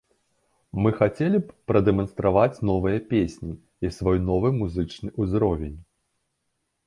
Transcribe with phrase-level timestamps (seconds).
[0.83, 3.53] Мы хацелі б прадэманстраваць новыя песні
[3.89, 5.77] і свой новы музычны ўзровень.